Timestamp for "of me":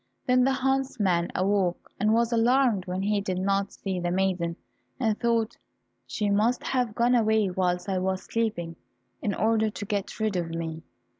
10.37-10.81